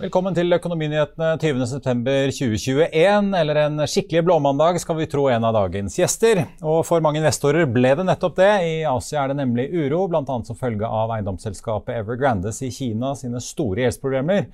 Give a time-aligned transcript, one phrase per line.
[0.00, 6.40] Velkommen til Økonominyhetene 20.9.2021, eller en skikkelig blåmandag, skal vi tro en av dagens gjester.
[6.64, 8.48] Og for mange investorer ble det nettopp det.
[8.64, 10.24] I Asia er det nemlig uro, bl.a.
[10.24, 14.48] som følge av eiendomsselskapet Evergrandes i Kina sine store gjeldsproblemer.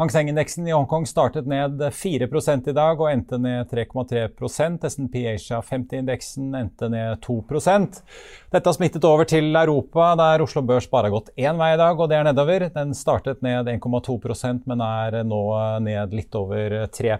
[0.00, 5.58] Hang Seng-indeksen i Hongkong startet ned 4 i dag og endte ned 3,3% SNP Asia
[5.60, 11.12] 50-indeksen endte ned 2 Dette har smittet over til Europa, der Oslo Børs bare har
[11.18, 12.64] gått én vei i dag, og det er nedover.
[12.72, 15.42] Den startet ned 1,2% men er nå
[15.84, 17.12] ned litt over 3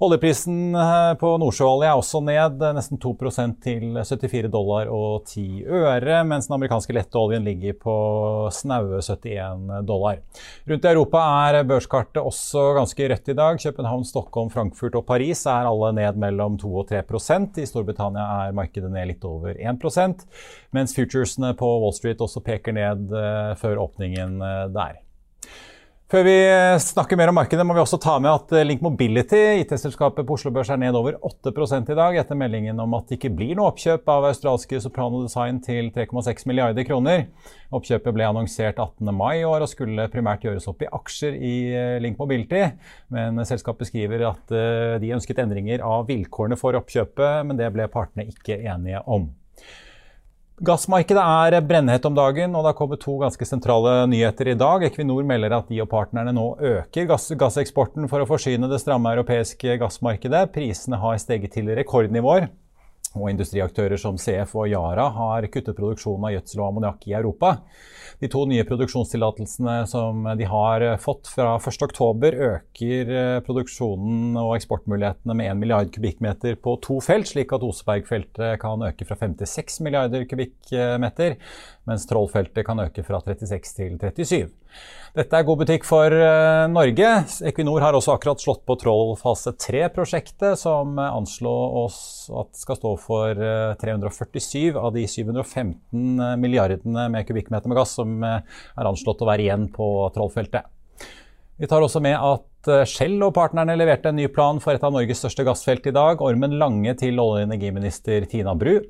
[0.00, 5.66] Oljeprisen eh, på nordsjøolje er også ned eh, nesten 2% til 74 dollar og 10
[5.68, 7.96] øre, mens den amerikanske letteoljen ligger på
[8.56, 10.22] snaue 71 dollar.
[10.70, 13.60] Rundt i Europa er børskartet også ganske rødt i dag.
[13.60, 18.56] København, Stockholm, Frankfurt og Paris er alle ned mellom 2 og 3% I Storbritannia er
[18.56, 20.24] markedet ned litt over 1%
[20.72, 24.40] mens futuresene på Wall Street også peker ned eh, før åpningen
[24.72, 25.02] der.
[26.10, 26.32] Før vi
[26.82, 30.50] snakker mer om markedet, må vi også ta med at Link Mobility, IT-selskapet på Oslo
[30.50, 33.68] Børs, er ned over 8 i dag etter meldingen om at det ikke blir noe
[33.70, 37.28] oppkjøp av australske Soprano Design til 3,6 milliarder kroner.
[37.70, 39.06] Oppkjøpet ble annonsert 18.
[39.14, 42.64] mai i år og skulle primært gjøres opp i aksjer i eh, Link Mobility.
[43.14, 47.86] Men selskapet skriver at eh, de ønsket endringer av vilkårene for oppkjøpet, men det ble
[47.86, 49.30] partene ikke enige om.
[50.60, 54.82] Gassmarkedet er brennhett om dagen, og det har kommet to ganske sentrale nyheter i dag.
[54.84, 59.08] Equinor melder at de og partnerne nå øker gass gasseksporten for å forsyne det stramme
[59.14, 60.50] europeiske gassmarkedet.
[60.52, 62.50] Prisene har steget til rekordnivåer.
[63.18, 67.56] Og industriaktører som CF og Yara har kuttet produksjonen av gjødsel og ammoniakk i Europa.
[68.20, 75.36] De to nye produksjonstillatelsene som de har fått fra 1.10, øker eh, produksjonen og eksportmulighetene
[75.40, 80.28] med 1 milliard kubikkmeter på to felt, slik at Osebergfeltet kan øke fra 56 milliarder
[80.30, 81.38] kubikkmeter,
[81.90, 84.59] mens Trollfeltet kan øke fra 36 til 37.
[85.10, 87.08] Dette er god butikk for uh, Norge.
[87.50, 92.92] Equinor har også akkurat slått på Troll fase 3-prosjektet, som anslår oss at skal stå
[93.02, 99.24] for uh, eh, 347 av de 715 milliardene med kubikkmeter med gass som er anslått
[99.24, 100.70] å være igjen på Trollfeltet.
[101.60, 104.92] Vi tar også med at Shell og partnerne leverte en ny plan for et av
[104.92, 106.20] Norges største gassfelt i dag.
[106.20, 108.82] Ormen Lange til olje- og energiminister Tina Bru.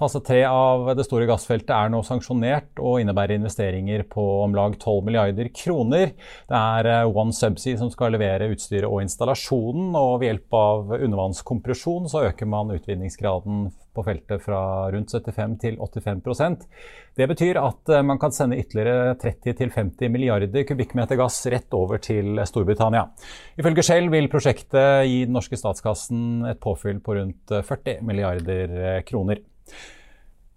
[0.00, 4.78] Fase tre av det store gassfeltet er nå sanksjonert og innebærer investeringer på om lag
[4.78, 6.14] 12 milliarder kroner.
[6.48, 10.96] Det er eh, One Subsea som skal levere utstyret og installasjonen, og ved hjelp av
[10.96, 14.62] undervannskompresjon så øker man utvinningsgraden på feltet fra
[14.94, 16.66] rundt 75 til 85%
[17.18, 22.40] Det betyr at eh, man kan sende ytterligere 30-50 milliarder kubikkmeter gass rett over til
[22.46, 23.06] Storbritannia.
[23.60, 29.42] Ifølge Shell vil prosjektet gi den norske statskassen et påfyll på rundt 40 milliarder kroner.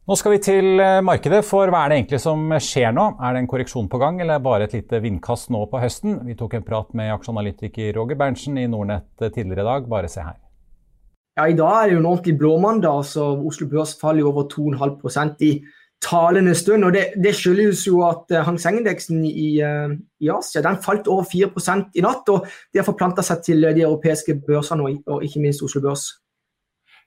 [0.03, 3.05] Nå skal vi til eh, markedet, for hva er det egentlig som skjer nå?
[3.23, 6.17] Er det en korreksjon på gang, eller bare et lite vindkast nå på høsten?
[6.27, 9.87] Vi tok en prat med aksjeanalytiker Roger Berntsen i Nordnett eh, tidligere i dag.
[9.93, 10.42] Bare se her.
[11.37, 14.43] Ja, I dag er det jo en ordentlig blåmandag, så Oslo Børs faller jo over
[14.53, 15.53] 2,5% i
[16.03, 16.83] talende stund.
[16.83, 21.07] og Det, det skyldes jo at uh, Hang Seng-indeksen i, uh, i, Asia den falt
[21.07, 22.29] over 4% i natt.
[22.29, 26.05] og Det har forplanta seg til de europeiske børsene og, og ikke minst Oslo Børs.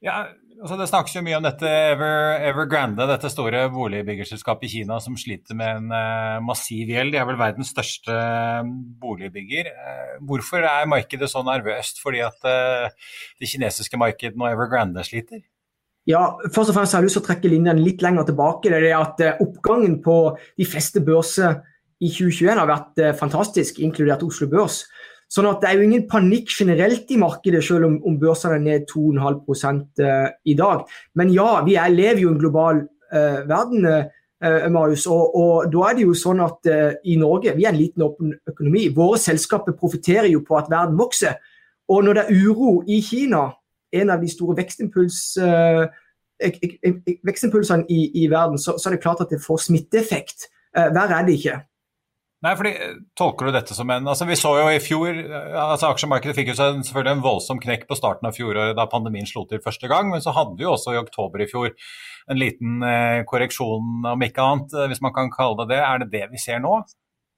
[0.02, 0.24] Ja,
[0.56, 5.18] Altså, det snakkes jo mye om dette Ever, Evergrande, dette store boligbyggerselskapet i Kina som
[5.20, 7.12] sliter med en uh, massiv gjeld.
[7.12, 8.70] De er vel verdens største uh,
[9.02, 9.68] boligbygger.
[9.68, 15.44] Uh, hvorfor er markedet så nervøst fordi at det kinesiske markedet og Evergrande sliter?
[16.08, 16.22] Ja,
[16.54, 18.72] først og fremst har jeg lyst til å trekke linjen litt lenger tilbake.
[18.72, 20.16] Det er at Oppgangen på
[20.56, 21.60] de fleste børser
[22.00, 24.84] i 2021 har vært fantastisk, inkludert Oslo Børs.
[25.32, 28.62] Sånn at Det er jo ingen panikk generelt i markedet, selv om, om børsene er
[28.62, 30.84] ned 2,5 uh, i dag.
[31.18, 35.08] Men ja, vi er, lever jo i en global uh, verden, uh, Marius.
[35.10, 38.06] Og, og, da er det jo sånn at uh, i Norge vi er en liten
[38.06, 38.86] åpen økonomi.
[38.94, 41.40] Våre selskaper profitterer jo på at verden vokser.
[41.90, 43.48] Og når det er uro i Kina,
[43.96, 45.20] en av de store vekstimpuls,
[47.24, 50.48] vekstimpulsene i, i, verden, så, så, er det klart at det får smitteeffekt.
[50.74, 51.60] verre er det ikke.
[52.44, 52.72] Nei, fordi
[53.16, 55.16] Tolker du dette som en altså Vi så jo i fjor
[55.56, 59.46] altså Aksjemarkedet fikk jo selvfølgelig en voldsom knekk på starten av fjoråret da pandemien slo
[59.48, 61.72] til første gang, men så hadde vi jo også i oktober i fjor
[62.28, 65.82] en liten eh, korreksjon, om ikke annet, hvis man kan kalle det det.
[65.86, 66.80] Er det det vi ser nå?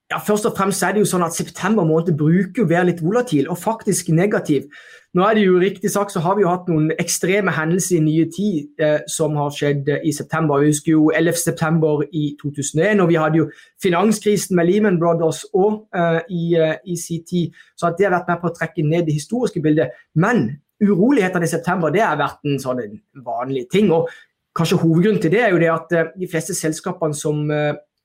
[0.08, 3.00] Ja, Først og fremst er det jo sånn at september måned bruker å være litt
[3.04, 4.70] volatil, og faktisk negativ.
[5.16, 8.04] Nå er det jo riktig sagt så har vi jo hatt noen ekstreme hendelser i
[8.04, 10.62] nye tid eh, som har skjedd eh, i september.
[10.62, 11.36] Vi husker jo 11.
[11.42, 13.46] september i 2001, og vi hadde jo
[13.84, 17.56] finanskrisen med Lehman Brothers òg eh, i, eh, i sin tid.
[17.76, 19.92] Så at det har vært med på å trekke ned det historiske bildet.
[20.16, 20.46] Men
[20.84, 22.80] urolighetene i september det har vært en sånn
[23.28, 23.92] vanlig ting.
[23.92, 24.08] og
[24.56, 27.44] Kanskje hovedgrunnen til det er jo det at eh, de fleste selskapene som,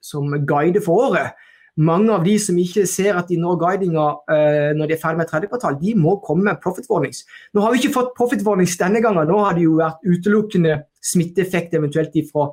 [0.04, 1.36] som guider for året,
[1.76, 5.24] mange av de som ikke ser at de når guidinga uh, når de er ferdig
[5.24, 7.24] med tredje kvartal, de må komme med profit warnings.
[7.54, 9.26] Nå har vi ikke fått profit warnings denne gangen.
[9.30, 12.52] Nå har det jo vært utelukkende smitteeffekt eventuelt ifra,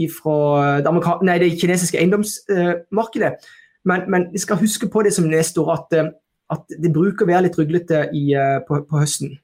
[0.00, 0.36] ifra
[0.84, 0.94] det,
[1.26, 3.32] nei, det kinesiske eiendomsmarkedet.
[3.40, 3.56] Uh,
[3.88, 6.12] men, men, vi skal huske på det som neste år, at, uh,
[6.52, 8.26] at det bruker å være litt ruglete i,
[8.68, 9.38] på, på, høsten.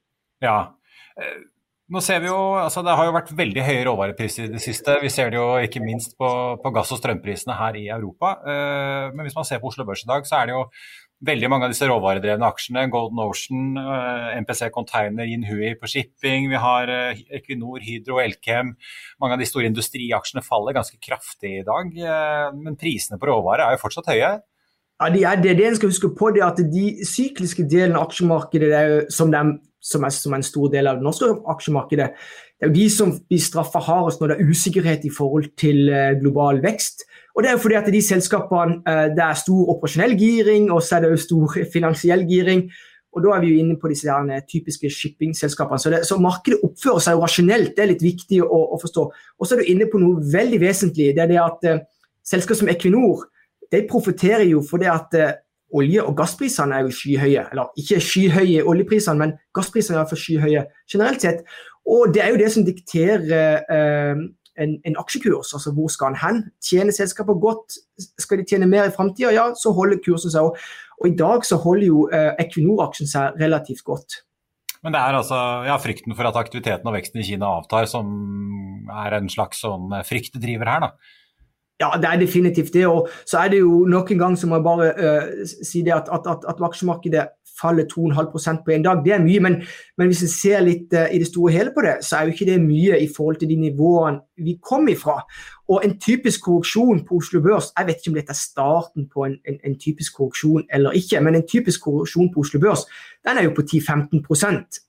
[0.44, 0.66] Ja.
[1.86, 4.96] Nå ser vi jo, altså Det har jo vært veldig høye råvarepriser i det siste.
[5.04, 6.28] Vi ser det jo ikke minst på,
[6.58, 8.32] på gass- og strømprisene her i Europa.
[8.42, 10.64] Uh, men hvis man ser på Oslo Børs i dag, så er det jo
[11.26, 12.88] veldig mange av disse råvaredrevne aksjene.
[12.92, 16.50] Golden Ocean, eh, MPC Container, Inhui på shipping.
[16.50, 18.74] Vi har uh, Equinor, Hydro, Elkem.
[19.22, 21.94] Mange av de store industriaksjene faller ganske kraftig i dag.
[22.58, 24.34] men prisene på råvarer er jo fortsatt høye.
[24.96, 25.56] Ja, de er det.
[25.56, 29.32] Det en skal huske på, det er at de sykliske delene av aksjemarkedet, det som
[29.32, 29.42] de
[29.86, 32.08] som er, som er, en stor del av det norske aksjemarkedet.
[32.56, 35.86] Det er jo de som blir straffa hardest når det er usikkerhet i forhold til
[35.92, 37.06] uh, global vekst.
[37.36, 40.82] Og Det er jo fordi at de selskapene uh, det er stor operasjonell giring, og
[40.82, 42.66] så er det jo stor finansiell giring.
[43.16, 45.78] Og Da er vi jo inne på disse der typiske shippingselskapene.
[45.80, 49.06] Så, så markedet oppfører seg jo rasjonelt, det er litt viktig å, å forstå.
[49.38, 51.14] Og så er du inne på noe veldig vesentlig.
[51.16, 51.82] Det er det at uh,
[52.26, 53.28] selskap som Equinor
[53.72, 55.14] de profitterer jo fordi at
[55.76, 57.44] olje- og gassprisene er jo skyhøye.
[57.52, 61.44] Eller ikke skyhøye oljeprisene, men gassprisene er iallfall skyhøye generelt sett.
[61.87, 64.25] Og det er jo det som dikterer eh,
[64.62, 65.52] en, en, aksjekurs.
[65.55, 66.43] Altså hvor skal den hen?
[66.64, 67.78] Tjener selskapet godt?
[68.19, 69.32] Skal de tjene mer i framtida?
[69.34, 70.62] Ja, så holder kursen seg òg.
[71.02, 74.23] Og i dag så holder jo eh, Equinor-aksjen seg relativt godt.
[74.84, 75.37] Men det er altså
[75.67, 78.11] ja, frykten for at aktiviteten og veksten i Kina avtar som
[79.05, 81.17] er en slags sånn fryktdriver her, da?
[81.81, 82.87] Ja, det er definitivt det.
[82.87, 86.08] Og så er det jo nok en gang som jeg bare uh, si det at,
[86.12, 87.26] at, at, at aksjemarkedet
[87.61, 89.02] faller 2,5% på en dag.
[89.05, 89.56] Det er mye, men,
[89.99, 92.32] men hvis vi ser litt uh, i det store hele på det, så er jo
[92.32, 95.19] ikke det mye i forhold til de nivåene vi kom ifra.
[95.69, 99.28] Og en typisk korreksjon på Oslo Børs, jeg vet ikke om dette er starten på
[99.28, 102.87] en, en, en typisk korreksjon eller ikke, men en typisk korreksjon på Oslo Børs
[103.26, 104.23] den er jo på 10-15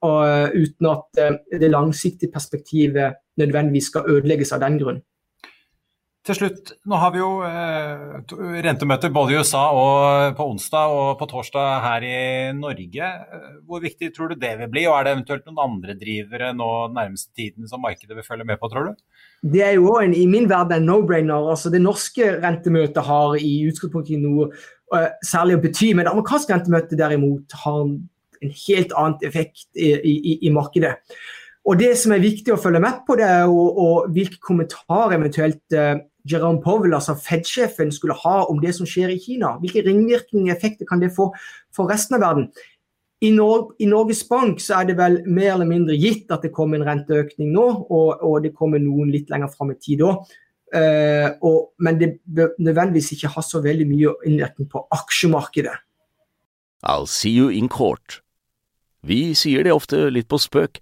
[0.06, 5.02] og uh, uten at det langsiktige perspektivet nødvendigvis skal ødelegges av den grunn.
[6.28, 8.34] Til slutt, nå har vi jo eh,
[8.66, 12.18] rentemøter både i USA og på onsdag og på torsdag her i
[12.58, 13.12] Norge.
[13.64, 16.68] Hvor viktig tror du det vil bli, og er det eventuelt noen andre drivere nå
[16.98, 19.06] nærmeste tiden som markedet vil følge med på, tror du?
[19.56, 21.48] Det er jo en, i min verden en no-brainer.
[21.54, 26.58] Altså, det norske rentemøtet har i utgangspunktet noe uh, særlig å bety, men det amerikanske
[26.58, 30.98] rentemøtet derimot har en helt annen effekt i, i, i markedet.
[31.68, 35.80] Og Det som er viktig å følge med på, det er jo, hvilke kommentarer eventuelt
[36.32, 39.56] Jerome Powell, altså Fed-sjefen, skulle ha om det som skjer i Kina.
[39.62, 41.30] Hvilke ringvirkninger og effekter kan det få
[41.76, 42.50] for resten av verden?
[43.22, 46.54] I, Nor I, Norges Bank så er det vel mer eller mindre gitt at det
[46.54, 50.28] kommer en renteøkning nå, og, og det kommer noen litt lenger fram i tid òg.
[50.76, 55.74] Uh, eh, men det bør nødvendigvis ikke ha så veldig mye innvirkning på aksjemarkedet.
[56.84, 58.22] I'll see you in court.
[59.02, 60.82] Vi sier det ofte litt på spøk,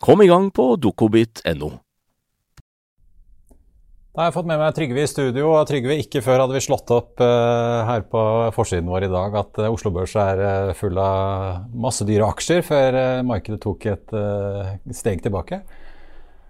[0.00, 1.68] Kom i gang på dokobit.no.
[4.16, 5.50] Da har jeg fått med meg Trygve i studio.
[5.52, 8.20] og Trygve, Ikke før hadde vi slått opp uh, her på
[8.56, 12.62] forsiden vår i dag at uh, Oslo Børs er uh, full av masse dyre aksjer,
[12.64, 12.96] før
[13.28, 14.16] markedet tok et
[14.96, 15.60] steg tilbake.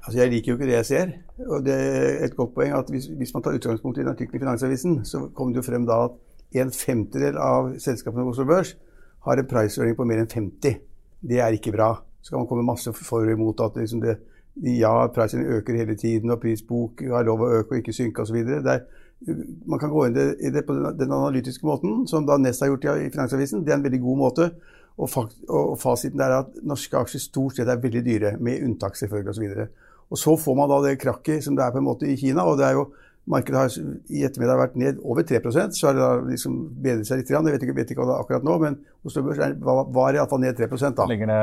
[0.07, 1.15] Altså Jeg liker jo ikke det jeg ser.
[1.43, 4.39] og det er et godt poeng at Hvis, hvis man tar utgangspunkt i en artikkel
[4.39, 8.47] i Finansavisen, så kommer det jo frem da at en femtedel av selskapene på Oslo
[8.47, 8.77] Børs
[9.27, 10.79] har en price på mer enn 50.
[11.27, 11.97] Det er ikke bra.
[12.27, 14.17] Så kan man komme masse for og imot at liksom det,
[14.67, 18.41] ja, prisen øker hele tiden, og prisbok har lov å øke og ikke synke osv.
[19.67, 22.89] Man kan gå inn i det på den analytiske måten, som da Nest har gjort
[22.97, 23.63] i Finansavisen.
[23.63, 24.51] Det er en veldig god måte.
[24.97, 25.13] Og,
[25.53, 29.47] og fasiten er at norske aksjer stort sett er veldig dyre, med unntak selvfølgelig osv.
[29.47, 32.09] Og, så og så får man da det krakket som det er på en måte
[32.11, 32.43] i Kina.
[32.43, 32.89] og det er jo
[33.27, 33.73] Markedet har
[34.15, 37.33] i ettermiddag vært ned over 3% så har det da liksom bedret seg litt.
[37.35, 40.19] Jeg vet ikke, vet ikke hva det er akkurat nå, men Oslo Børs var, var
[40.19, 41.09] iallfall ned 3 da.
[41.11, 41.41] Ligger det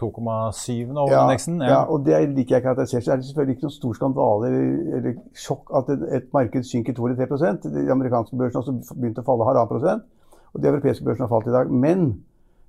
[0.00, 1.60] 2,7 nå over ja, indeksen?
[1.60, 1.68] Ja.
[1.74, 1.82] ja.
[1.84, 3.04] og det liker jeg ikke at jeg ser.
[3.04, 6.68] Så er det selvfølgelig ikke noen stor skandale eller, eller sjokk at et, et marked
[6.70, 10.08] synker 2 eller 3 De amerikanske børsene har også begynt å falle halvannen prosent,
[10.52, 11.76] og de europeiske børsene har falt i dag.
[11.84, 12.08] Men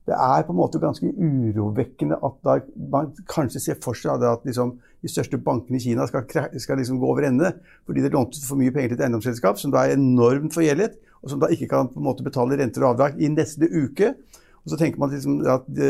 [0.04, 2.58] det er på en måte ganske urovekkende at da,
[2.92, 6.26] man kanskje ser for seg at liksom, de største bankene i Kina skal,
[6.60, 7.54] skal liksom gå over ende
[7.88, 11.32] fordi det lånte for mye penger til et eiendomsselskap som da er enormt forgjeldet, og
[11.32, 14.12] som da ikke kan på en måte betale renter og avdrag i neste uke.
[14.64, 15.90] Og så tenker man liksom at de,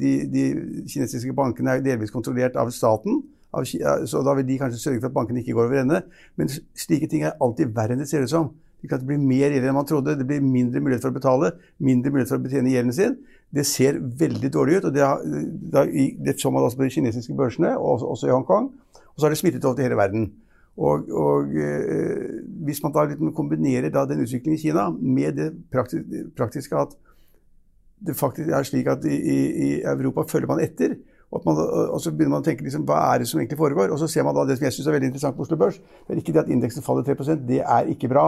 [0.00, 0.42] de, de,
[0.88, 3.22] kinesiske bankene er delvis kontrollert av staten.
[3.54, 6.02] Av, så da vil de kanskje sørge for at bankene ikke går over ende.
[6.40, 8.50] Men slike ting er alltid verre enn det ser ut som.
[8.90, 10.16] Det blir mer gjeld enn man trodde.
[10.18, 13.18] Det blir mindre mulighet for å betale, mindre mulighet for å betjene gjelden sin.
[13.54, 14.88] Det ser veldig dårlig ut.
[14.88, 15.92] og Det, har,
[16.26, 18.72] det så man også på de kinesiske børsene, og også i Hongkong.
[19.14, 20.28] Og så har det smittet over til hele verden.
[20.76, 25.50] Og, og eh, Hvis man da liksom kombinerer da den utviklingen i Kina med det
[25.70, 26.96] praktiske at
[28.04, 30.96] det faktisk er slik at i, i, Europa følger man etter.
[31.30, 33.94] Og, man, og, så begynner man å tenke liksom, hva er det som egentlig foregår.
[33.94, 35.78] Og så ser man da det som jeg syns er veldig interessant på Oslo Børs.
[35.78, 38.26] Det er ikke det at indeksen faller 3% det er ikke bra.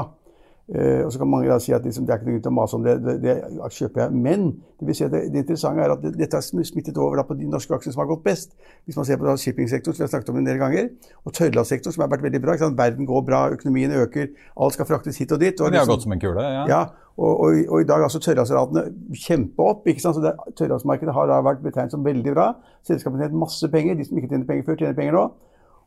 [0.67, 2.51] Uh, og så kan mange da si at liksom, det er ikke noe grunn til
[2.51, 3.35] å mase om det, det, det,
[3.77, 4.21] kjøper jeg.
[4.27, 4.49] Men
[4.81, 7.37] det, vil si det, det interessante er at det, dette er smittet over da, på
[7.39, 8.57] de norske aksjene som har gått best.
[8.83, 10.91] Hvis man ser på shippingsektoren, som vi har snakket om en del ganger,
[11.23, 12.59] og tørrlastsektoren, som har vært veldig bra.
[12.83, 15.55] Verden går bra, økonomien øker, alt skal fraktes hit og dit.
[15.55, 16.67] Og, de har liksom, gått som en kule, ja.
[16.73, 16.83] ja
[17.17, 19.87] og, og, og, i dag altså tørrlastratene kjempeopp.
[19.89, 20.19] ikke sant?
[20.19, 22.51] Så Tørrlastmarkedet har da vært betegnet som veldig bra.
[22.85, 23.97] Selskapene har tjent masse penger.
[23.97, 25.29] De som ikke tjener penger før, tjener penger nå.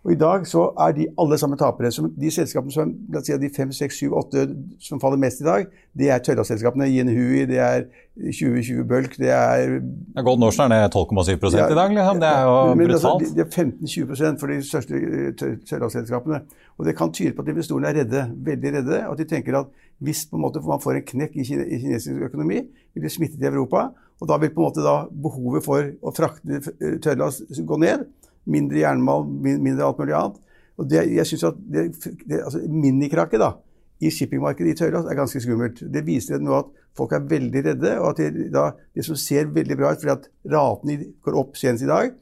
[0.08, 1.92] Og I dag så er de alle sammen tapere.
[1.92, 4.46] Som de selskapene som la oss si de 5, 6, 7, 8
[4.86, 5.66] som faller mest i dag,
[6.00, 6.88] det er tørrlastselskapene.
[6.88, 7.84] Yinhui, det er
[8.16, 12.24] 2020 Bulk, det er ja, Golden Ocean er ned 12,7 ja, i dag, liksom.
[12.24, 13.26] Det er jo men, brutalt.
[13.26, 16.42] Altså, det er 15-20% for de største eh, tørrlastselskapene.
[16.80, 19.02] Og det kan tyde på at investorene er redde, veldig redde.
[19.08, 21.68] Og at de tenker at hvis på en måte man får en knekk i, kine,
[21.68, 22.62] i kinesisk økonomi,
[22.96, 23.90] vil det smitte til Europa.
[24.20, 26.64] Og da vil på en måte da behovet for å frakte
[27.04, 28.08] tørrlast gå ned
[28.52, 30.38] mindre jernmalm, mindre alt mulig annet.
[30.80, 31.90] Og det, jeg synes at det,
[32.24, 33.54] det, altså Minikrakket da,
[34.00, 35.82] i shippingmarkedet i Tøyland er ganske skummelt.
[35.92, 39.52] Det viser nå at folk er veldig redde, og at det, da, det som ser
[39.56, 42.14] veldig bra ut fordi at ratene går opp senest i dag,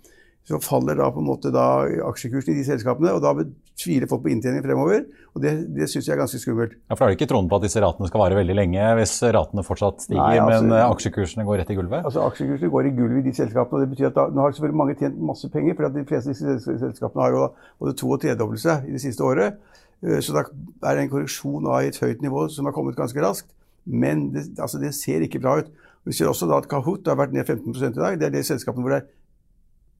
[0.47, 1.67] så faller da på en måte da
[2.07, 3.13] aksjekursen i de selskapene.
[3.13, 3.35] og da
[3.77, 5.03] tviler folk på inntjening fremover.
[5.35, 6.73] og Det, det syns jeg er ganske skummelt.
[6.89, 8.87] Ja, For da er det ikke troen på at disse ratene skal vare veldig lenge
[8.99, 12.07] hvis ratene fortsatt stiger, Nei, altså, men eh, aksjekursene går rett i gulvet?
[12.09, 13.77] Altså Aksjekursene går i gulvet i de selskapene.
[13.77, 16.33] og det betyr at da, Nå har selvfølgelig mange tjent masse penger, for de fleste
[16.33, 17.43] av disse selskapene har jo
[17.83, 19.59] både to- og tredobbelse i det siste året.
[20.01, 23.21] Eh, så da er det en korreksjon av et høyt nivå som har kommet ganske
[23.21, 23.51] raskt.
[23.85, 25.69] Men det, altså det ser ikke bra ut.
[26.07, 28.17] Vi ser også da at Kahoot har vært ned 15 i dag.
[28.19, 29.07] Det er det selskapene hvor det er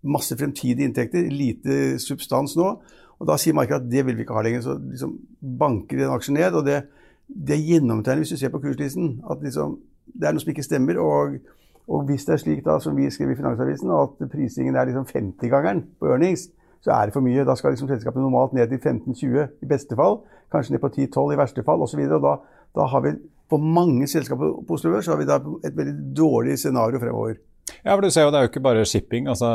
[0.03, 2.75] masse fremtidige inntekter, lite substans nå.
[3.17, 4.61] Og Da sier markedet at det vil vi ikke ha lenger.
[4.61, 5.17] Så liksom
[5.59, 6.53] banker den aksjen ned.
[6.53, 6.83] og det,
[7.27, 9.79] det gjennomtegnet hvis du ser på kurslisten, at liksom,
[10.13, 10.99] det er noe som ikke stemmer.
[11.01, 11.39] Og,
[11.87, 15.07] og, hvis det er slik da, som vi skrev i Finansavisen, at prisingen er liksom
[15.09, 16.49] 50-gangeren på earnings,
[16.81, 17.45] så er det for mye.
[17.45, 20.21] Da skal liksom selskapet normalt ned til 15-20 i beste fall.
[20.51, 22.05] Kanskje ned på 10-12 i verste fall osv.
[22.05, 22.37] Da,
[22.77, 23.17] da har vi
[23.49, 27.39] på mange selskaper på Oslo Børs har vi da et veldig dårlig scenario fremover.
[27.83, 29.27] Ja, for du ser jo Det er jo ikke bare shipping.
[29.27, 29.47] altså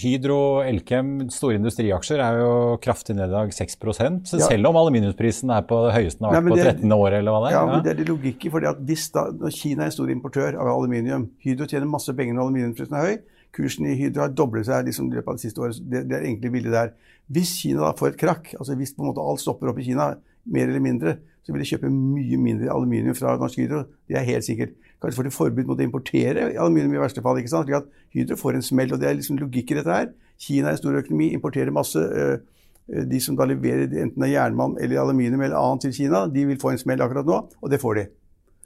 [0.00, 2.50] Hydro, Elkem, store industriaksjer er jo
[2.82, 3.78] kraftig ned i dag, 6
[4.26, 4.48] så ja.
[4.48, 6.92] Selv om aluminiumsprisen er på det høyeste den har vært på 13.
[6.96, 7.18] år.
[7.20, 7.56] eller hva det er.
[7.56, 8.50] Ja, men det er det logikk i.
[8.50, 12.12] fordi at hvis da, når Kina er en stor importør av aluminium Hydro tjener masse
[12.16, 13.16] penger når aluminiumsprisen er høy.
[13.56, 15.78] Kursen i Hydro har doblet seg liksom, i løpet av det siste året.
[15.80, 16.92] Det, det er egentlig bildet der.
[17.32, 19.86] Hvis Kina da får et krakk, altså hvis på en måte alt stopper opp i
[19.86, 20.12] Kina,
[20.46, 23.84] mer eller mindre, så vil de kjøpe mye mindre aluminium fra Norsk Hydro.
[24.10, 24.72] Det er helt sikkert.
[24.98, 27.38] Kanskje får de forbud mot å importere aluminium i verste fall.
[27.38, 27.68] ikke sant?
[27.68, 27.86] Slik at
[28.16, 28.92] Hydro får en smell.
[28.92, 30.08] og Det er liksom logikk i dette her.
[30.42, 32.02] Kina er en stor økonomi, importerer masse.
[32.02, 36.58] Eh, de som da leverer enten jernmalm eller aluminium eller annet til Kina, de vil
[36.58, 38.04] få en smell akkurat nå, og det får de.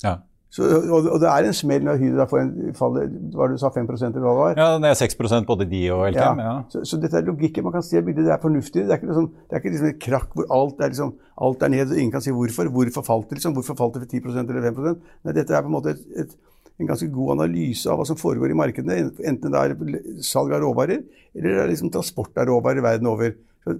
[0.04, 0.18] Ja.
[0.50, 2.96] Så, og, og, det er en smell når Hydra får en fall
[3.36, 4.56] hva du sa, 5 eller hva det var?
[4.58, 6.40] Ja, det er 6% både de og Elkem.
[6.42, 6.46] Ja.
[6.48, 6.54] ja.
[6.72, 8.82] Så, så, dette er logikken man kan si det er fornuftig.
[8.88, 11.14] Det er ikke, liksom, det er ikke liksom et krakk hvor alt er, liksom,
[11.46, 12.72] alt er ned, og ingen kan si hvorfor.
[12.74, 13.54] Hvorfor falt det liksom?
[13.60, 16.36] Hvorfor falt det for 10 eller 5 Nei, Dette er på en måte et, et,
[16.82, 19.10] en ganske god analyse av hva som foregår i markedene.
[19.30, 21.04] Enten det er salg av råvarer,
[21.36, 23.36] eller det er liksom transport av råvarer verden over.
[23.62, 23.78] Så,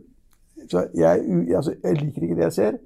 [0.70, 2.84] så jeg, altså, jeg liker ikke det jeg ser.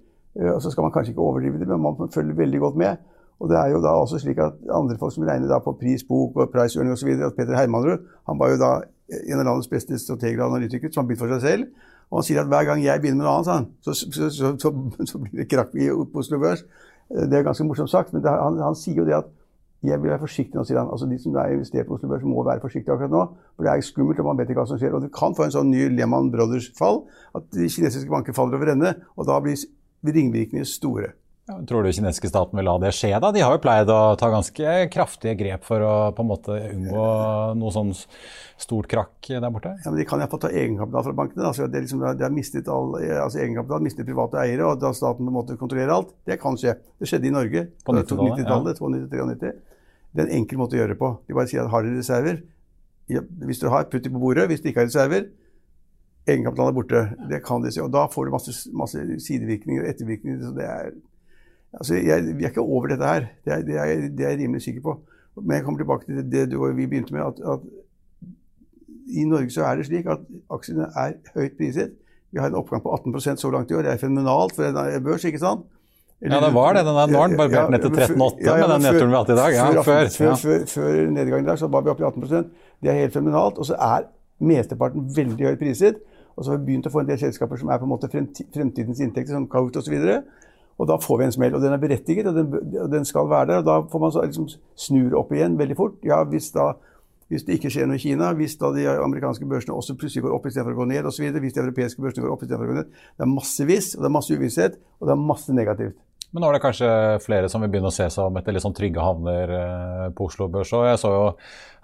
[0.55, 3.11] Og så skal man kanskje ikke overdrive det, men man følger veldig godt med.
[3.43, 6.05] Og det er jo da også slik at andre folk som regner da på pris,
[6.07, 7.11] bok og price earning osv.
[7.37, 8.73] Peter Hermanrud han var jo da
[9.15, 11.91] en av landets beste strateger og analytikere som har begynt for seg selv.
[12.11, 15.19] Og han sier at hver gang jeg begynner med noe annet, så, så, så, så,
[15.23, 16.65] blir det krakk på Oslo Børs.
[17.11, 19.33] Det er ganske morsomt sagt, men det, han, han, sier jo det at
[19.85, 20.93] jeg vil være forsiktig nå, sier han.
[20.95, 23.25] Altså De som er investert på Oslo Børs, må være forsiktige akkurat nå.
[23.57, 24.95] For det er skummelt, og man vet ikke hva som skjer.
[24.97, 27.03] Og du kan få en sånn ny Lehman Brothers-fall,
[27.37, 28.95] at de kinesiske banker faller over ende.
[29.19, 29.61] Og da blir
[30.07, 31.13] ringvirkningene store.
[31.45, 33.11] Tror du kinesiske staten vil la det skje?
[33.21, 33.29] da?
[33.35, 37.05] De har jo pleid å ta ganske kraftige grep for å på en måte unngå
[37.61, 39.75] noe sånn stort krakk der borte?
[39.85, 41.45] Ja, men De kan iallfall ta egenkapital fra bankene.
[41.51, 45.21] Altså, det, liksom, de har mistet all, altså egenkapital, mistet private eiere, og da staten
[45.21, 46.17] på en måte kontrollerer alt.
[46.25, 46.79] Det kan skje.
[46.97, 48.81] Det skjedde i Norge på 90-tallet.
[48.81, 49.55] 90 ja.
[50.15, 51.15] Det er en enkel måte å gjøre det på.
[51.29, 52.45] De bare sier at har dere reserver?
[53.13, 54.49] Ja, hvis dere har, putt dem på bordet.
[54.49, 55.27] Hvis dere ikke har reserver,
[56.25, 57.09] egenkapitalen er borte.
[57.29, 57.85] Det kan de si.
[57.85, 60.41] Og da får du masse, masse sidevirkninger og ettervirkninger.
[60.41, 60.95] så det er
[61.79, 63.27] Altså, jeg, vi er ikke over dette her.
[63.45, 64.99] Det er, det, er, det er, jeg rimelig sikker på.
[65.43, 67.23] Men jeg kommer tilbake til det, det vi begynte med.
[67.27, 67.61] At, at,
[69.15, 71.95] I Norge så er det slik at aksjene er høyt priset.
[72.33, 73.83] Vi har en oppgang på 18% så langt i år.
[73.87, 75.67] Det er fenomenalt for en børs, ikke sant?
[76.25, 76.85] Eller, ja, det var det.
[76.87, 79.15] Den er, nå har den barbert ned til 13,8 ja, ja, med den nedturen vi
[79.15, 79.55] har hatt i dag.
[79.55, 82.49] Ja, før, før, før, før, nedgangen der så var vi oppe i 18%
[82.83, 83.59] Det er helt fenomenalt.
[83.59, 84.07] Og så er
[84.41, 86.01] mesteparten veldig høyt priset.
[86.37, 88.11] Og så har vi begynt å få en del selskaper som er på en måte
[88.11, 89.95] fremtidens inntekter, som Kaut osv.
[89.95, 90.44] Og
[90.89, 91.55] da får vi en smell.
[91.55, 92.51] Og den er berettiget, og den,
[92.83, 93.63] og den skal være der.
[93.63, 96.01] Og da får man så liksom snur opp igjen veldig fort.
[96.07, 96.73] Ja, hvis, da,
[97.31, 100.35] hvis det ikke skjer noe i Kina, hvis da de amerikanske børsene også plutselig går
[100.35, 102.81] opp istedenfor å gå ned osv., hvis de europeiske børsene går opp istedenfor å gå
[102.81, 105.97] ned Det er massevis, og det er masse uvisshet, og det er masse negativt.
[106.35, 106.89] Men nå er det kanskje
[107.23, 110.27] flere som vil begynne å se seg om etter litt sånn trygge havner eh, på
[110.27, 110.73] Oslo Børs.
[110.75, 111.29] Og jeg så jo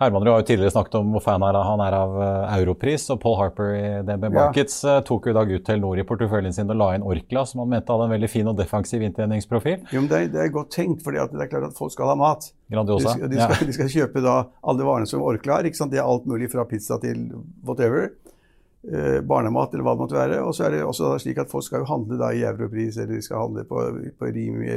[0.00, 3.04] Hermanrud har jo tidligere snakket om hvor fan han er av eh, Europris.
[3.14, 4.96] Og Paul Harper i DB Markets ja.
[4.96, 7.62] Eh, tok jo i dag ut Telenor i porteføljen sin og la inn Orkla, som
[7.62, 9.86] han mente hadde en veldig fin og defensiv inntjeningsprofil.
[9.94, 12.10] Jo, men det er, det er godt tenkt, for det er klart at folk skal
[12.10, 12.50] ha mat.
[12.74, 13.14] Grandiosa.
[13.20, 13.68] De, de, skal, ja.
[13.70, 15.70] de skal, kjøpe da alle varene som Orkla har.
[15.70, 17.28] Det er alt mulig fra pizza til
[17.62, 18.10] whatever.
[18.82, 20.38] Eh, barnemat eller hva det måtte være.
[20.40, 23.26] Og så er det også slik at folk skal jo handle i europris, eller de
[23.26, 23.82] skal handle på,
[24.18, 24.70] på Rimi,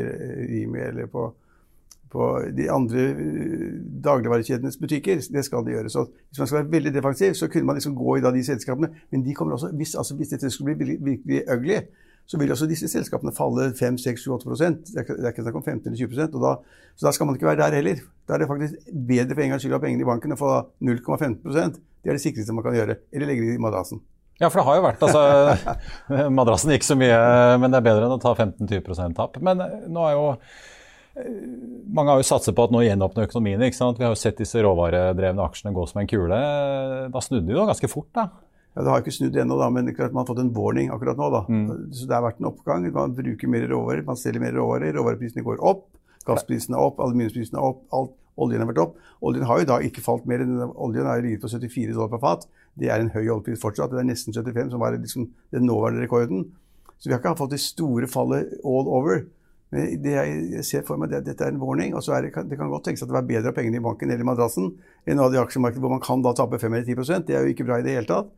[0.50, 1.30] Rimi, eller på,
[2.12, 3.70] på, de andre eh,
[4.04, 5.24] dagligvarekjedenes butikker.
[5.24, 5.94] Det skal de gjøre.
[5.94, 8.44] Så hvis man skal være veldig defensiv, så kunne man liksom gå i da de
[8.44, 8.92] selskapene.
[9.12, 11.80] Men de kommer også, hvis, altså, hvis dette skulle bli virkelig ugly,
[12.26, 16.30] så vil også disse selskapene falle 5-6-7-8 Det er ikke snakk om 15 eller 20
[16.30, 16.54] og da,
[16.96, 18.02] Så da skal man ikke være der heller.
[18.28, 20.40] Da er det faktisk bedre for en gangs skyld å ha pengene i banken og
[20.40, 22.98] få 0,15 Det er det sikreste man kan gjøre.
[23.12, 24.02] Eller legge det i madrassen.
[24.42, 27.18] Ja, for det har jo vært altså, Madrassen gikk så mye,
[27.62, 29.38] men det er bedre enn å ta 15-20% tap.
[29.46, 31.28] Men eh, nå er jo eh,
[31.94, 33.62] mange har jo satset på at nå gjenåpner økonomien.
[33.62, 36.42] Vi har jo sett disse råvaredrevne aksjene gå som en kule.
[37.14, 38.32] Da snudde de jo ganske fort, da.
[38.74, 41.18] Ja, Det har ikke snudd ennå, da, men klart man har fått en warning akkurat
[41.20, 41.30] nå.
[41.30, 41.44] da.
[41.50, 41.92] Mm.
[41.94, 42.88] Så Det har vært en oppgang.
[42.92, 44.94] Man bruker mer råvarer, man selger mer råvarer.
[44.98, 45.88] Råvareprisene går opp.
[46.26, 47.84] Gassprisene er opp, aluminiumsprisene er opp.
[47.94, 48.96] alt, Oljen har vært opp.
[49.22, 52.22] Oljen har jo da ikke falt mer enn oljen har ligget på 74 dollar per
[52.24, 52.48] fat.
[52.74, 53.92] Det er en høy oljepris fortsatt.
[53.94, 56.48] Det er nesten 75, som var liksom den nåværende rekorden.
[56.98, 59.26] Så vi har ikke fått det store fallet all over.
[59.74, 61.94] Men det jeg ser for meg, det, dette er en warning.
[61.94, 63.86] og så er det, det kan godt tenkes at det var bedre av pengene i
[63.86, 64.72] banken eller i madrassen
[65.06, 67.54] enn av de aksjemarkedene hvor man kan da tape 5 eller 10% Det er jo
[67.54, 68.34] ikke bra i det hele tatt.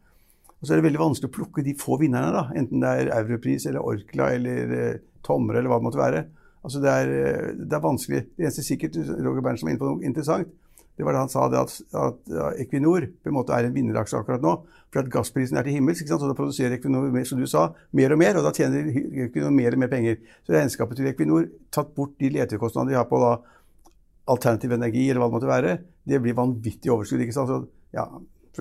[0.65, 2.47] Og så er det veldig vanskelig å plukke de få vinnerne, da.
[2.57, 6.21] enten det er Europris eller Orkla eller eh, Tomre eller hva det måtte være.
[6.65, 8.21] Altså det, er, eh, det er vanskelig.
[8.33, 10.49] Det eneste sikkert Roger Berntsen var inne på noe interessant.
[10.97, 13.77] Det var da han sa det at, at ja, Equinor på en måte er en
[13.77, 14.57] vinneraksje akkurat nå.
[14.89, 16.25] For at gassprisen er til himmels, ikke sant?
[16.25, 18.41] så da produserer Equinor som du sa, mer og mer.
[18.41, 18.89] Og da tjener
[19.27, 20.17] Equinor mer og mer penger.
[20.47, 23.35] Så regnskapet til Equinor, tatt bort de letekostnadene de har på da,
[24.33, 25.75] alternativ energi, eller hva det måtte være,
[26.09, 27.21] det blir vanvittig overskudd.
[27.27, 27.51] ikke sant?
[27.51, 27.59] Så,
[27.93, 28.07] ja,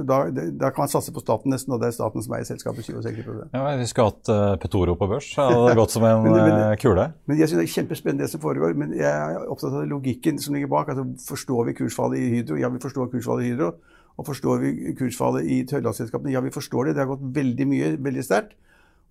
[0.03, 2.89] da, da, kan man satse på staten nesten, og det er staten som eier selskapet.
[2.89, 5.31] 20% ja, Vi skulle hatt uh, Petoro på børs.
[5.37, 7.07] Det hadde gått som en men, men, uh, kule.
[7.31, 8.75] Men Jeg synes det er kjempespennende det som foregår.
[8.81, 10.91] Men jeg er opptatt av logikken som ligger bak.
[10.91, 12.59] Altså, forstår vi kursfallet i Hydro?
[12.61, 13.73] Ja, vi forstår kursfallet i Hydro.
[14.15, 16.35] Og forstår vi kursfallet i Tørrlandsselskapene?
[16.35, 16.97] Ja, vi forstår det.
[16.97, 18.59] Det har gått veldig mye, veldig sterkt.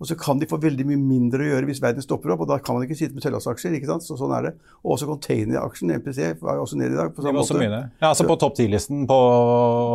[0.03, 2.49] Og så kan de få veldig mye mindre å gjøre hvis verden stopper opp, og
[2.49, 3.77] da kan man ikke sitte med sølvlassaksjer.
[3.77, 4.03] ikke sant?
[4.03, 4.51] Så sånn er det.
[4.83, 7.13] Og også containeraksjen, MPC, var jo også ned i dag.
[7.15, 7.55] på samme måte.
[7.61, 7.79] mye.
[8.01, 9.19] Ja, altså På topp 10-listen på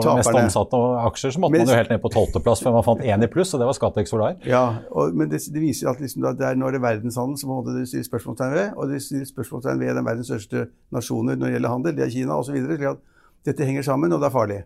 [0.01, 2.87] mest ansatte omsatte aksjer så måtte Men- man jo helt ned på tolvteplass før man
[2.89, 4.37] fant én i pluss, og det var Scatec Solar.
[4.49, 7.53] Ja, og, men det, det viser at liksom, det er når det er verdenshandel som
[7.69, 11.55] det stiller spørsmålstegn ved, og det stiller spørsmålstegn ved den verdens største nasjoner når det
[11.59, 12.97] gjelder handel, det er Kina osv.
[13.45, 14.63] dette henger sammen, og det er farlig.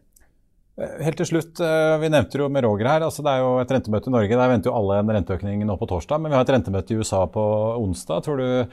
[0.81, 3.73] Helt til slutt, eh, Vi nevnte jo med Roger her, altså det er jo et
[3.75, 4.37] rentemøte i Norge.
[4.41, 6.21] Der venter jo alle en renteøkning nå på torsdag.
[6.21, 7.45] Men vi har et rentemøte i USA på
[7.77, 8.25] onsdag.
[8.25, 8.69] Tror du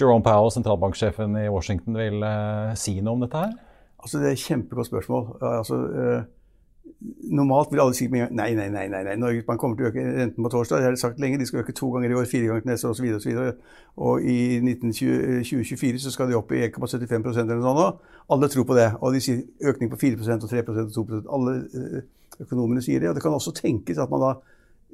[0.00, 3.52] Jerome Powell, sentralbanksjefen i Washington, vil eh, si noe om dette her?
[4.00, 5.28] Altså, Det er et kjempegodt spørsmål.
[5.42, 6.24] Altså, eh,
[7.32, 8.68] normalt vil alle si nei, nei, nei.
[8.70, 9.14] nei, nei.
[9.18, 10.80] Norges Bank kommer til å øke renten på torsdag.
[10.80, 11.38] Det har de sagt lenge.
[11.40, 13.06] De skal øke to ganger i år, fire ganger til neste år osv.
[13.08, 13.54] Og, så videre.
[13.96, 17.80] og i 2024 så skal de opp i 1,75% eller noe sånt.
[17.80, 18.18] nå.
[18.34, 18.88] Alle tror på det.
[19.00, 22.02] Og de sier økning på 4% og 3% og 2 Alle eh,
[22.40, 23.10] økonomene sier det.
[23.10, 24.34] Og det kan også tenkes at man da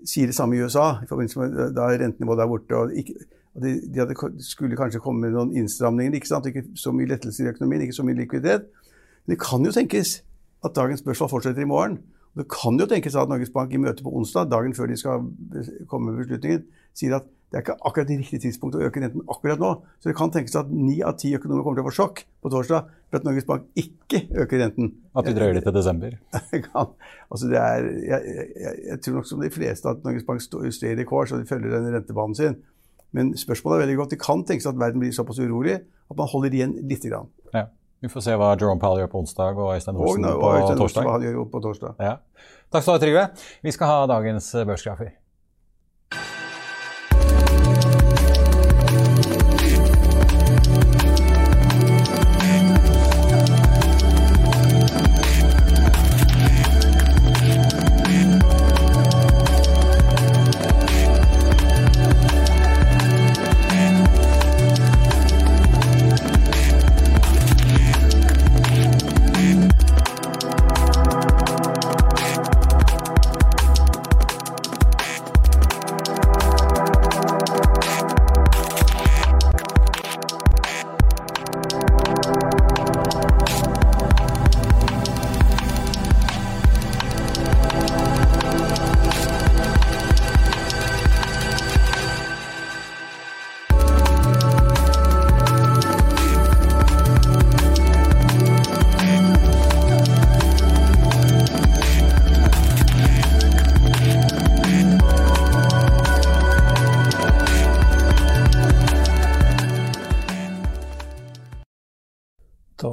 [0.06, 2.76] sier det samme i USA, i forbindelse med eh, da rentenivået der borte.
[2.76, 3.18] og ikke
[3.58, 6.14] og de, de hadde, skulle kanskje komme med noen innstramninger.
[6.14, 6.46] Ikke sant?
[6.46, 8.68] Ikke så mye lettelser i økonomien, ikke så mye likviditet.
[9.26, 10.20] Men det kan jo tenkes
[10.64, 11.98] at dagens børsfall fortsetter i morgen.
[12.38, 15.26] Det kan jo tenkes at Norges Bank i møte på onsdag, dagen før de skal
[15.90, 16.66] komme med beslutningen,
[16.96, 19.70] sier at det er ikke akkurat det riktige tidspunkt å øke renten akkurat nå.
[20.02, 22.50] Så det kan tenkes at ni av ti økonomer kommer til å få sjokk på
[22.52, 24.90] torsdag for at Norges Bank ikke øker renten.
[25.16, 26.18] At de drøyer det til desember?
[27.28, 30.68] Altså det er, jeg, jeg, jeg tror nok som de fleste at Norges Bank står
[30.76, 32.60] stay the course og de følger den rentebanen sin.
[33.16, 34.12] Men spørsmålet er veldig godt.
[34.12, 37.32] Det kan tenkes at verden blir såpass urolig at man holder igjen lite grann.
[37.54, 37.64] Ja.
[38.00, 40.50] Vi får se hva Jerome Powell gjør på onsdag og Øystein Olsen på
[41.52, 41.94] på torsdag.
[41.98, 42.12] Ja.
[42.70, 43.24] Takk skal du ha, Trygve.
[43.64, 45.14] Vi skal ha dagens børsgrafer.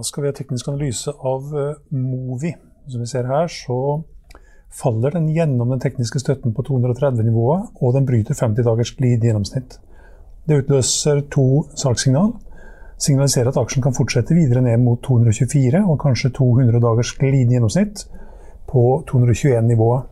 [0.05, 2.53] Skal vi ha teknisk analyse av eh, Movi.
[2.87, 4.03] Som vi ser her, så
[4.75, 9.29] faller den gjennom den tekniske støtten på 230-nivået, og den bryter 50 dagers glid i
[9.29, 9.79] gjennomsnitt.
[10.45, 12.35] Det utløser to salgssignal.
[13.01, 18.05] Signaliserer at aksjen kan fortsette videre ned mot 224 og kanskje 200 dagers glid gjennomsnitt
[18.69, 20.11] på 221-nivået.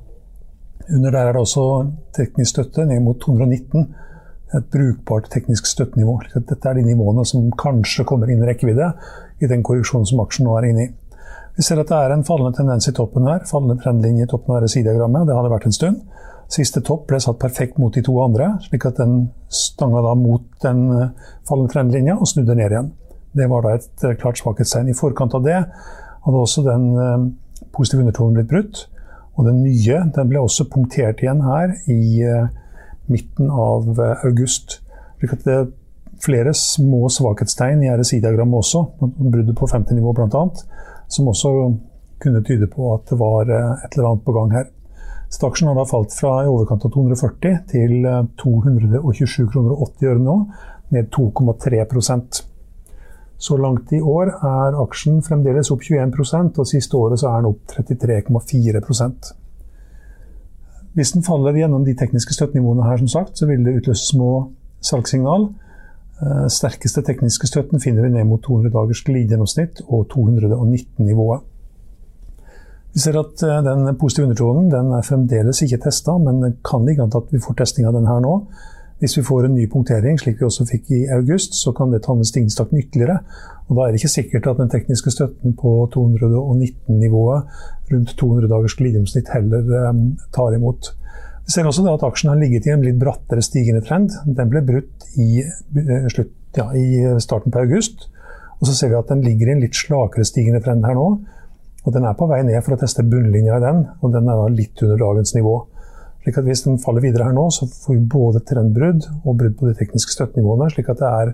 [0.89, 1.67] Under der er det også
[2.17, 3.86] teknisk støtte ned mot 219
[4.57, 6.19] et brukbart teknisk støttenivå.
[6.35, 8.91] Dette er de nivåene som kanskje kommer inn i rekkevidde
[9.41, 10.91] i den korreksjonen som aksjen nå er inne i.
[11.55, 13.43] Vi ser at det er en fallende tendens i toppen her.
[13.49, 15.27] Fallende trendlinje i toppen av RSI-diagrammet.
[15.27, 15.99] Det har det vært en stund.
[16.53, 20.43] Siste topp ble satt perfekt mot de to andre, slik at den stanga da mot
[20.61, 22.89] den eh, fallende trendlinja og snudde ned igjen.
[23.33, 24.89] Det var da et eh, klart svakhetstegn.
[24.89, 27.29] I forkant av det hadde også den eh,
[27.73, 28.83] positive undertonen blitt brutt.
[29.37, 32.21] Og den nye den ble også punktert igjen her i
[33.11, 34.79] midten av eh, august.
[35.21, 35.71] Det er
[36.23, 40.45] flere små svakhetstegn i RSI-diagrammet også, bruddet på 50-nivå bl.a.,
[41.11, 41.51] som også
[42.23, 44.71] kunne tyde på at det var eh, et eller annet på gang her.
[45.33, 50.11] Så har da falt fra i overkant av 240 til eh, 227 kroner og 80
[50.13, 50.39] øre nå,
[50.93, 52.43] ned 2,3%
[53.41, 57.49] Så langt i år er aksjen fremdeles opp 21% og siste året så er den
[57.49, 58.83] opp 33,4
[60.93, 64.32] Hvis den faller gjennom de tekniske støttenivåene her, som sagt, så vil det utløse små
[64.86, 65.47] salgssignal.
[66.21, 71.49] Eh, Sterkeste tekniske støtten finner vi ned mot 200 dagers glidegjennomsnitt og 219-nivået.
[72.93, 76.86] Vi ser at eh, den positive undertonen den er fremdeles ikke testa, men det kan
[76.86, 78.36] ligge an til at vi får testing av den her nå.
[79.01, 82.03] Hvis vi får en ny punktering, slik vi også fikk i august, så kan det
[82.06, 83.17] ta med stigningstakten ytterligere.
[83.67, 87.58] Og da er det ikke sikkert at den tekniske støtten på 219-nivået
[87.91, 90.93] rundt 200 dagers glidegjennomsnitt heller um, tar imot.
[91.43, 94.15] Vi ser også at aksjen har ligget i en litt brattere stigende trend.
[94.23, 98.08] Den ble brutt i, uh, slutt, ja, i starten på august.
[98.62, 101.08] Og så ser vi at den ligger i en litt slakere stigende trend her nå.
[101.84, 104.39] Og den er på vei ned for å teste bunnlinja i den, og den er
[104.39, 105.58] da litt under dagens nivå.
[106.23, 109.57] Slik at Hvis den faller videre her nå, så får vi både trendbrudd og brudd
[109.59, 110.69] på de tekniske støttenivåene.
[110.71, 111.33] Slik at det er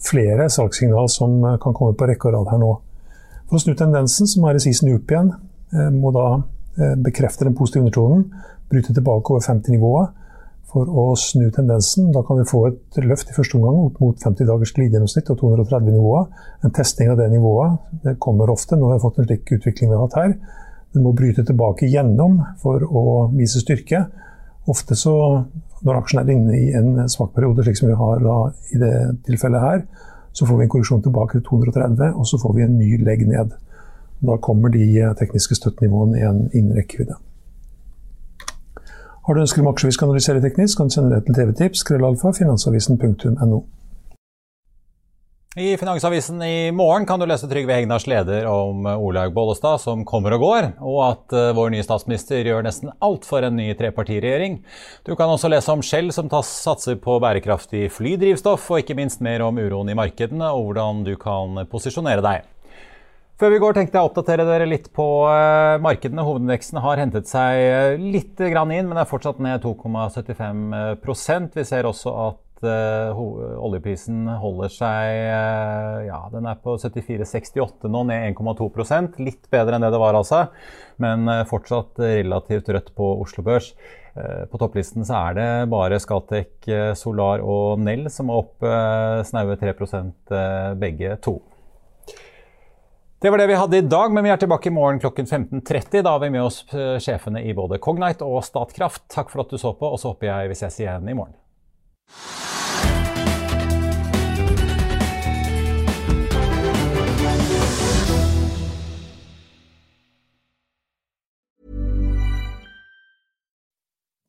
[0.00, 2.70] flere salgssignal som eh, kan komme på rekke og rad her nå.
[3.50, 5.34] For å snu tendensen, som er i season up igjen,
[5.74, 8.24] eh, må da eh, bekrefte den positive undertonen,
[8.72, 10.16] bryte tilbake over 50-nivået
[10.70, 12.08] for å snu tendensen.
[12.14, 15.40] Da kan vi få et løft i første omgang opp mot 50 dagers glidegjennomsnitt og
[15.42, 16.40] 230-nivået.
[16.64, 19.90] En testing av det nivået det kommer ofte Nå har vi fått en slik utvikling
[19.90, 20.34] vi har hatt her.
[20.94, 24.06] Den må bryte tilbake gjennom for å vise styrke.
[24.68, 25.14] Ofte så,
[25.80, 28.36] når aksjen er inne i en svak periode, slik som vi har da,
[28.74, 28.92] i det
[29.26, 29.82] tilfellet her,
[30.32, 33.24] så får vi en korreksjon tilbake til 230, og så får vi en ny legg
[33.28, 33.56] ned.
[34.20, 34.84] Da kommer de
[35.18, 37.16] tekniske støttenivåene igjen innen rekkevidde.
[39.26, 41.82] Har du ønsker om aksjer vi skal analysere teknisk, kan du sende det til TV-tips,
[41.88, 43.60] krøllalfa, finansavisen.no.
[45.56, 50.36] I Finansavisen i morgen kan du lese Trygve Hegnars leder om Olaug Bollestad som kommer
[50.36, 54.60] og går, og at uh, vår nye statsminister gjør nesten alt for en ny trepartiregjering.
[55.02, 59.42] Du kan også lese om Shell som satser på bærekraftig flydrivstoff, og ikke minst mer
[59.42, 62.46] om uroen i markedene og hvordan du kan posisjonere deg.
[63.42, 66.28] Før vi går, tenkte jeg å oppdatere dere litt på uh, markedene.
[66.28, 72.38] Hovedindeksen har hentet seg litt inn, men er fortsatt ned 2,75% Vi ser også at
[72.66, 73.20] uh,
[73.60, 75.20] oljeprisen holder seg
[76.08, 78.68] Ja, den er på 74,68 nå, ned 1,2
[79.22, 80.46] Litt bedre enn det det var, altså.
[81.00, 83.70] Men fortsatt relativt rødt på Oslo Børs.
[84.50, 86.66] På topplisten så er det bare Scatec,
[86.98, 88.66] Solar og Nell som er opp
[89.30, 90.34] snaue 3%
[90.82, 91.38] begge to.
[93.22, 96.00] Det var det vi hadde i dag, men vi er tilbake i morgen klokken 15.30.
[96.00, 99.04] Da har vi med oss eh, sjefene i både Cognite og Statkraft.
[99.12, 101.36] Takk for at du så på, og så håper jeg vi ses igjen i morgen.